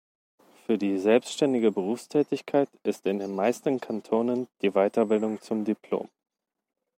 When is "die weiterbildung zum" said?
4.63-5.63